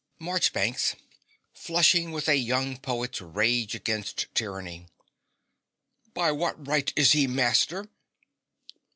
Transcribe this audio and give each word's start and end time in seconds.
MARCHBANKS 0.17 0.95
(flushing 1.53 2.11
with 2.11 2.27
a 2.27 2.35
young 2.35 2.75
poet's 2.75 3.21
rage 3.21 3.75
against 3.75 4.25
tyranny). 4.33 4.87
By 6.15 6.31
what 6.31 6.65
right 6.67 6.91
is 6.95 7.11
he 7.11 7.27
master? 7.27 7.87